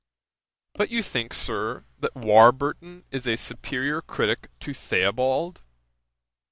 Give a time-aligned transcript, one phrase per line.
[0.73, 5.61] "But you think, Sir, that Warburton is a superiour critick to Theobald?"